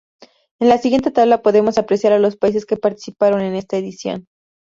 [0.59, 4.25] En la siguiente tabla podemos apreciar a los países que participaron en esta edición